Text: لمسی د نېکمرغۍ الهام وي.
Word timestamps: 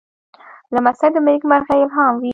لمسی 0.73 1.07
د 1.13 1.17
نېکمرغۍ 1.27 1.79
الهام 1.83 2.13
وي. 2.21 2.29